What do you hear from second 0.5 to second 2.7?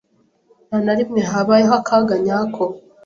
Nta na rimwe habaye akaga nyako.